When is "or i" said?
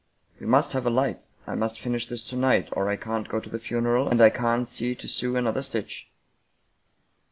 2.71-2.95